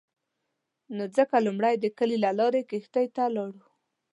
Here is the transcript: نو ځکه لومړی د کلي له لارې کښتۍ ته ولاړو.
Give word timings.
نو 0.95 1.03
ځکه 1.15 1.35
لومړی 1.45 1.75
د 1.79 1.85
کلي 1.97 2.17
له 2.25 2.31
لارې 2.39 2.61
کښتۍ 2.69 3.07
ته 3.15 3.23
ولاړو. 3.27 3.63